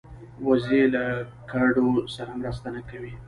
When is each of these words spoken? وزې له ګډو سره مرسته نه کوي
وزې 0.47 0.81
له 0.93 1.03
ګډو 1.51 1.87
سره 2.15 2.31
مرسته 2.39 2.67
نه 2.75 2.81
کوي 2.89 3.13